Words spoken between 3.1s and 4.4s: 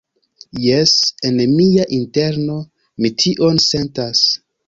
tion sentas.